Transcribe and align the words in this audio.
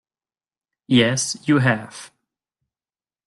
Yes, 0.87 1.37
you 1.47 1.59
have. 1.59 2.09